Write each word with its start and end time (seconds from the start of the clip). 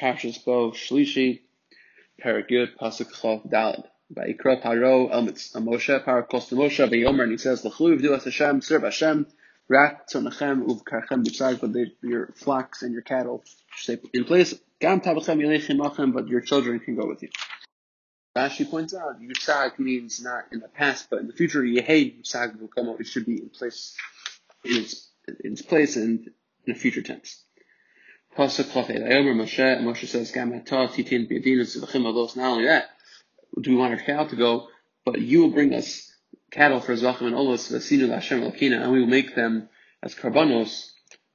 Parshas 0.00 0.42
Bo 0.44 0.70
Shlishi, 0.70 1.40
Paragud, 2.22 2.76
Pasuk 2.80 3.12
Chav 3.12 3.50
Dalad. 3.50 3.84
Vayikra 4.12 4.60
Paro 4.62 5.08
El 5.12 5.26
Moshe, 5.62 6.04
Paro 6.04 6.28
calls 6.28 6.50
Vayomer, 6.50 7.22
and 7.22 7.32
he 7.32 7.38
says, 7.38 7.64
L'chlu 7.64 8.00
v'du 8.00 8.16
as 8.16 8.24
Hashem, 8.24 8.60
serve 8.60 8.82
Hashem, 8.82 9.26
rak 9.68 10.08
tzonachem 10.08 10.64
uvkarchem 10.64 11.24
b'tzag, 11.24 11.60
but 11.60 11.70
your 12.02 12.32
flocks 12.34 12.82
and 12.82 12.92
your 12.92 13.02
cattle 13.02 13.44
stay 13.76 13.98
in 14.12 14.24
place. 14.24 14.54
Gam 14.80 15.00
tabachem 15.00 15.38
yelechim 15.38 15.78
machem, 15.78 16.12
but 16.12 16.26
your 16.28 16.40
children 16.40 16.80
can 16.80 16.96
go 16.96 17.06
with 17.06 17.22
you. 17.22 17.28
Rashi 18.36 18.68
points 18.68 18.94
out, 18.94 19.20
Yusag 19.20 19.78
means 19.78 20.22
not 20.22 20.44
in 20.52 20.60
the 20.60 20.68
past, 20.68 21.08
but 21.10 21.20
in 21.20 21.26
the 21.26 21.32
future, 21.32 21.62
Yehei 21.62 22.20
Yusag 22.20 22.60
will 22.60 22.68
come 22.68 22.88
out. 22.88 23.00
It 23.00 23.06
should 23.06 23.26
be 23.26 23.42
in 23.42 23.50
place, 23.50 23.96
in 24.64 24.76
its, 24.76 25.08
in 25.28 25.52
its 25.52 25.62
place 25.62 25.96
and 25.96 26.30
in 26.64 26.72
a 26.72 26.76
future 26.76 27.02
tense. 27.02 27.44
Pasuk 28.36 28.70
Chafei 28.70 28.98
Layomer 28.98 29.34
Moshe, 29.34 29.80
Moshe 29.80 30.06
says, 30.06 30.30
Gam 30.30 30.52
titin 30.52 31.28
b'yadinu 31.28 31.62
tzivachim 31.62 32.04
alos. 32.04 32.36
Not 32.36 32.52
only 32.52 32.66
that, 32.66 32.90
do 33.60 33.70
we 33.70 33.76
want 33.76 33.92
our 33.92 34.00
cattle 34.00 34.28
to 34.28 34.36
go, 34.36 34.68
but 35.04 35.20
you 35.20 35.40
will 35.40 35.50
bring 35.50 35.74
us 35.74 36.12
cattle 36.52 36.80
for 36.80 36.94
Zvachim 36.94 37.22
and 37.22 37.34
Olos, 37.34 37.72
Vasinu 37.72 38.08
Hashem 38.08 38.42
Elkina, 38.42 38.82
and 38.82 38.92
we 38.92 39.00
will 39.00 39.08
make 39.08 39.34
them 39.34 39.68
as 40.02 40.14
karbanos 40.14 40.90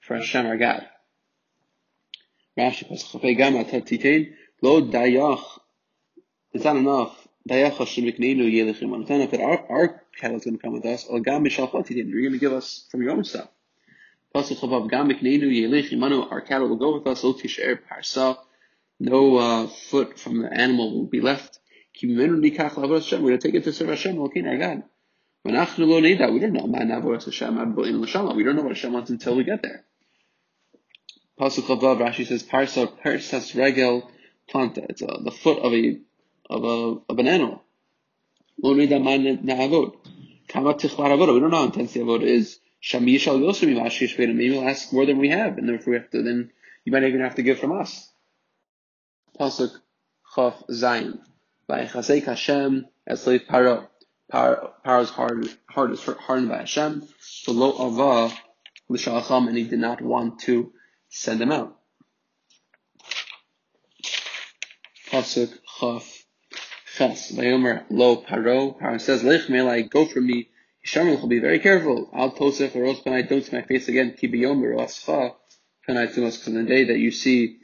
for 0.00 0.16
Hashem 0.16 0.46
our 0.46 0.56
God. 0.56 0.84
Rashi 2.58 2.90
Pasuk 2.90 3.20
Chafei 3.20 3.36
Gam 3.36 3.54
titin, 3.64 4.32
Lo 4.60 4.82
Dayach, 4.82 5.44
it's 6.52 6.64
not 6.64 6.76
enough. 6.76 7.28
Dayach 7.48 7.76
Hashem 7.76 8.04
Ikneinu 8.04 8.52
Yelechim. 8.52 9.00
It's 9.00 9.08
not 9.08 9.16
enough 9.16 9.30
that 9.30 9.40
our, 9.40 9.70
our 9.70 10.02
cattle 10.18 10.38
is 10.38 10.44
going 10.44 10.56
to 10.56 10.62
come 10.62 10.72
with 10.72 10.84
us, 10.84 11.06
Or 11.06 11.20
Gam 11.20 11.46
you're 11.46 11.68
going 11.68 12.32
to 12.32 12.38
give 12.38 12.52
us 12.52 12.86
from 12.90 13.02
your 13.02 13.12
own 13.12 13.22
stuff. 13.22 13.48
Our 14.32 14.42
cattle 16.42 16.68
will 16.68 16.76
go 16.76 16.98
with 16.98 17.06
us, 17.06 17.24
no 19.02 19.36
uh, 19.36 19.66
foot 19.66 20.18
from 20.18 20.42
the 20.42 20.52
animal 20.52 20.92
will 20.92 21.06
be 21.06 21.20
left. 21.20 21.58
We're 22.02 22.28
going 22.28 22.42
to 22.42 23.38
take 23.38 23.54
it 23.54 23.64
to 23.64 23.72
serve 23.72 23.88
Hashem, 23.88 24.20
okay, 24.20 24.46
our 24.46 24.56
God. 24.56 24.84
We 25.42 25.52
don't 25.52 25.78
know 25.80 25.86
We 26.26 26.38
don't 26.38 26.52
know 26.52 26.66
what 28.62 28.72
Hashem 28.72 28.92
wants 28.92 29.10
until 29.10 29.36
we 29.36 29.44
get 29.44 29.62
there. 29.62 29.84
Pasuk 31.40 31.64
Chavav 31.64 31.98
Rashi 31.98 32.26
says 32.26 32.42
Parsa 32.42 32.86
Persas 33.02 33.56
Regel 33.56 34.10
Planta. 34.52 34.84
It's 34.90 35.00
uh, 35.02 35.18
the 35.24 35.30
foot 35.30 35.60
of 35.60 35.72
a 35.72 35.98
of 36.50 36.64
a 36.64 36.98
of 37.08 37.18
an 37.18 37.26
animal. 37.26 37.62
We 38.62 38.86
don't 38.86 39.02
know 39.02 39.04
how 39.04 39.10
intense 41.64 41.94
the 41.94 42.00
avoda 42.00 42.24
is. 42.24 42.60
Maybe 42.94 43.20
we'll 44.50 44.68
ask 44.68 44.92
more 44.92 45.06
than 45.06 45.18
we 45.18 45.28
have, 45.28 45.58
and 45.58 45.68
if 45.70 45.86
we 45.86 45.94
have 45.94 46.10
to, 46.10 46.22
then 46.22 46.50
you 46.84 46.92
might 46.92 47.04
even 47.04 47.20
have 47.20 47.34
to 47.34 47.42
give 47.42 47.58
from 47.58 47.72
us. 47.78 48.10
Pasuk 49.38 49.72
Chaf 50.34 50.62
Zion 50.70 51.20
by 51.66 51.84
Chazek 51.84 52.24
Hashem 52.24 52.86
as 53.06 53.22
slave 53.22 53.42
Paro. 53.48 53.86
Paro's 54.32 55.10
heart, 55.10 55.46
heart 55.68 55.90
is 55.90 56.02
hardened 56.04 56.48
by 56.48 56.58
Hashem. 56.58 57.06
So 57.18 57.52
lo 57.52 57.72
ava 57.74 58.34
l'shalacham, 58.88 59.48
and 59.48 59.56
he 59.56 59.64
did 59.64 59.80
not 59.80 60.00
want 60.00 60.40
to 60.40 60.72
send 61.08 61.40
them 61.40 61.52
out. 61.52 61.76
Pasuk 65.10 65.52
Chaf 65.78 66.24
Ches. 66.96 67.32
Vayomer 67.32 67.84
lo 67.90 68.22
Paro. 68.22 68.80
Paro 68.80 69.00
says, 69.00 69.22
Lech 69.24 69.42
melai, 69.48 69.88
go 69.90 70.06
from 70.06 70.26
me. 70.26 70.48
Yishamel 70.84 71.20
will 71.20 71.28
be 71.28 71.40
very 71.40 71.58
careful. 71.58 72.10
Al 72.12 72.32
tosef 72.32 72.74
or 72.74 72.82
ros 72.82 73.00
panai, 73.00 73.28
don't 73.28 73.44
see 73.44 73.56
my 73.56 73.62
face 73.62 73.88
again. 73.88 74.14
Ki 74.18 74.28
biyomer 74.28 74.76
ascha 74.78 75.34
panai 75.88 76.08
tumas, 76.12 76.38
because 76.38 76.54
the 76.54 76.62
day 76.64 76.84
that 76.84 76.98
you 76.98 77.10
see 77.10 77.58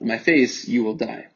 my 0.00 0.18
face, 0.18 0.68
you 0.68 0.84
will 0.84 0.94
die. 0.94 1.26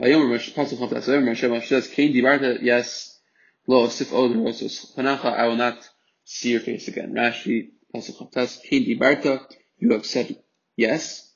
Pasuk 0.00 1.64
says, 1.64 1.88
Kain 1.88 2.12
dibarta, 2.12 2.58
yes. 2.60 3.20
Lo 3.66 3.86
osif 3.86 4.12
od 4.12 4.32
rosos 4.32 4.94
panacha, 4.96 5.32
I 5.32 5.46
will 5.46 5.56
not 5.56 5.88
see 6.24 6.50
your 6.50 6.60
face 6.60 6.88
again. 6.88 7.14
Rashi 7.14 7.70
Pasuk 7.94 8.18
Chaf 8.18 8.32
Ches. 8.32 8.60
Kain 8.68 8.84
dibarta, 8.84 9.46
you 9.78 9.92
have 9.92 10.04
said 10.04 10.36
yes. 10.76 11.32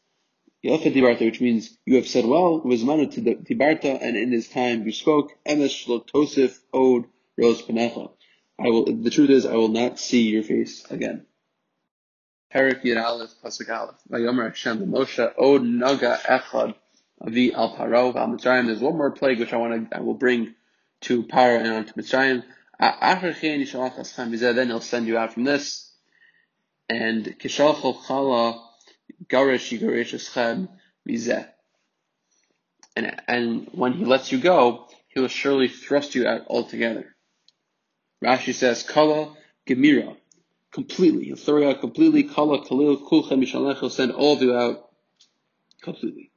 Yelcha 0.64 0.92
dibarta, 0.92 1.20
which 1.20 1.40
means 1.40 1.78
you 1.86 1.96
have 1.96 2.08
said 2.08 2.24
well, 2.24 2.60
was 2.60 2.82
manu 2.82 3.06
to 3.06 3.20
dibarta, 3.20 4.02
and 4.02 4.16
in 4.16 4.32
his 4.32 4.48
time 4.48 4.84
you 4.84 4.92
spoke. 4.92 5.30
Emes 5.46 5.70
shlo 5.70 6.04
tosif 6.06 6.58
od 6.72 7.04
ros 7.36 7.62
panecha. 7.62 8.10
I 8.58 8.68
will. 8.68 8.84
The 8.84 9.10
truth 9.10 9.30
is, 9.30 9.46
I 9.46 9.54
will 9.54 9.68
not 9.68 9.98
see 9.98 10.28
your 10.28 10.42
face 10.42 10.84
again. 10.90 11.26
Perik 12.52 12.84
Aleph 12.96 13.34
Pasuk 13.44 13.68
Aleph. 13.68 13.96
Vayomer 14.10 14.48
Hashem 14.48 14.86
Moshe 14.86 15.32
Od 15.38 15.62
Naga 15.62 16.18
Echad 16.24 16.74
Avi 17.20 17.52
Al 17.52 17.76
Paro 17.76 18.14
Mitzrayim. 18.14 18.66
There's 18.66 18.80
one 18.80 18.96
more 18.96 19.10
plague 19.10 19.38
which 19.38 19.52
I 19.52 19.58
want 19.58 19.90
to. 19.90 19.96
I 19.96 20.00
will 20.00 20.14
bring 20.14 20.54
to 21.02 21.22
Paro 21.24 21.60
and 21.60 21.68
onto 21.68 21.92
Mitzrayim. 21.92 22.42
Then 24.54 24.68
he'll 24.68 24.80
send 24.80 25.06
you 25.06 25.18
out 25.18 25.34
from 25.34 25.44
this. 25.44 25.92
And 26.88 27.26
Kishalchol 27.26 28.02
Chala 28.04 28.60
Garish. 29.28 29.72
And, 32.96 33.20
and 33.28 33.68
when 33.72 33.92
he 33.92 34.04
lets 34.04 34.32
you 34.32 34.38
go, 34.38 34.88
he 35.08 35.20
will 35.20 35.28
surely 35.28 35.68
thrust 35.68 36.14
you 36.14 36.26
out 36.26 36.46
altogether. 36.48 37.14
Rashi 38.22 38.54
says, 38.54 38.82
Kala 38.82 39.36
Gemira. 39.66 40.16
Completely. 40.72 41.24
He'll 41.24 41.36
throw 41.36 41.58
you 41.58 41.68
out 41.68 41.80
completely. 41.80 42.24
Kala 42.24 42.64
Kalil 42.64 42.98
Kulchem 42.98 43.42
Mishalech. 43.42 43.78
He'll 43.80 43.90
send 43.90 44.12
all 44.12 44.34
of 44.34 44.42
you 44.42 44.54
out 44.56 44.90
completely. 45.82 46.30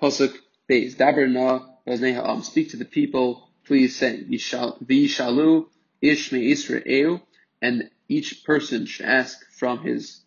Pasuk 0.00 0.36
Beis. 0.68 0.96
Daber 0.96 1.30
Na 1.30 1.60
Vaznei 1.86 2.44
Speak 2.44 2.70
to 2.70 2.76
the 2.76 2.84
people. 2.84 3.50
Please 3.64 3.96
say, 3.96 4.24
Vishalu 4.24 5.66
Ishme 6.02 6.50
Israel. 6.50 7.22
And 7.62 7.90
each 8.08 8.44
person 8.44 8.86
should 8.86 9.06
ask 9.06 9.38
from 9.52 9.80
his 9.80 10.22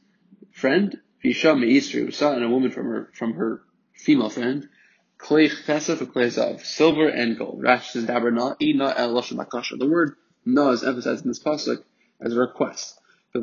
friend 0.51 0.99
Isha 1.23 1.55
me'isri 1.55 2.35
and 2.35 2.43
a 2.43 2.49
woman 2.49 2.71
from 2.71 2.85
her 2.85 3.11
from 3.13 3.33
her 3.33 3.61
female 3.93 4.29
friend. 4.29 4.69
Klei 5.17 5.49
chesed 5.49 5.99
of 6.37 6.65
silver 6.65 7.09
and 7.09 7.37
gold. 7.37 7.61
Rash 7.61 7.91
says 7.91 8.05
daber 8.05 8.33
na 8.33 8.55
ina 8.61 8.93
el 8.95 9.13
The 9.13 9.87
word 9.89 10.15
na 10.53 10.69
is 10.71 10.83
emphasized 10.83 11.25
in 11.25 11.29
this 11.29 11.39
pasuk 11.39 11.83
as 12.21 12.33
a 12.33 12.39
request. 12.39 12.99
I 13.35 13.39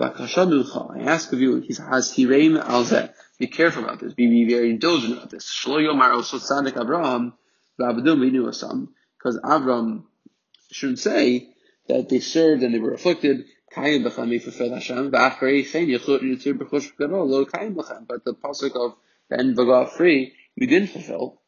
ask 1.00 1.32
of 1.32 1.40
you, 1.40 1.60
he 1.60 1.74
has 1.74 2.12
hireim 2.12 3.12
Be 3.38 3.46
careful 3.46 3.84
about 3.84 4.00
this. 4.00 4.14
Be, 4.14 4.26
be 4.26 4.52
very 4.52 4.76
diligent 4.76 5.12
about 5.12 5.30
this. 5.30 5.48
Yomar 5.64 6.10
al 6.10 6.22
tzadik 6.22 6.80
Abraham. 6.80 7.34
Because 7.78 9.38
Avram 9.44 10.04
shouldn't 10.72 10.98
say 10.98 11.50
that 11.88 12.08
they 12.08 12.18
served 12.20 12.62
and 12.62 12.74
they 12.74 12.80
were 12.80 12.94
afflicted. 12.94 13.44
But 13.74 13.84
the 13.84 14.08
pasuk 18.42 18.76
of 18.76 18.96
ben 19.28 19.54
v'gav 19.54 19.90
free, 19.90 20.32
we 20.56 20.66
didn't 20.66 20.88
fulfill, 20.88 21.42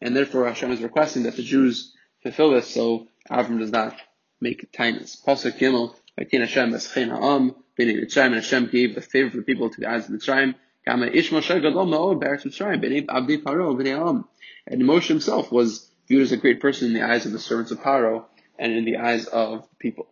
and 0.00 0.16
therefore 0.16 0.46
Hashem 0.46 0.72
is 0.72 0.80
requesting 0.80 1.24
that 1.24 1.36
the 1.36 1.42
Jews 1.42 1.92
fulfill 2.22 2.52
this, 2.52 2.68
so 2.68 3.08
Avram 3.30 3.58
does 3.58 3.70
not 3.70 3.94
make 4.44 4.70
tainas. 4.72 5.16
Pasuk 5.24 5.58
Gimel, 5.58 5.94
v'tin 6.18 6.40
Hashem 6.40 6.70
eschen 6.72 7.08
ha'am, 7.08 7.54
b'nei 7.78 8.00
Mitzrayim, 8.00 8.26
and 8.26 8.34
Hashem 8.36 8.66
gave 8.66 8.94
the 8.94 9.00
favor 9.00 9.30
for 9.30 9.36
the 9.38 9.42
people 9.42 9.70
to 9.70 9.80
the 9.80 9.90
eyes 9.90 10.08
of 10.08 10.14
Mitzrayim, 10.14 10.54
Kama 10.86 11.06
ish 11.06 11.30
Moshe 11.30 11.62
gadol 11.62 11.86
ma'od 11.86 12.20
b'eretz 12.22 12.44
Mitzrayim, 12.44 12.84
b'nei 12.84 13.06
abdi 13.08 13.38
paro, 13.38 13.74
b'nei 13.74 13.96
ha'am. 13.98 14.28
And 14.66 14.82
Moshe 14.82 15.08
himself 15.08 15.50
was 15.50 15.90
viewed 16.06 16.22
as 16.22 16.32
a 16.32 16.36
great 16.36 16.60
person 16.60 16.88
in 16.88 16.94
the 16.94 17.02
eyes 17.02 17.24
of 17.26 17.32
the 17.32 17.38
servants 17.38 17.70
of 17.70 17.80
Paro, 17.80 18.26
and 18.58 18.72
in 18.72 18.84
the 18.84 18.98
eyes 18.98 19.26
of 19.26 19.66
people. 19.78 20.06